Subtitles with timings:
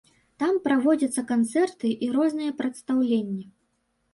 [0.43, 3.45] Там праводзяцца канцэрты і розныя прадстаўленні.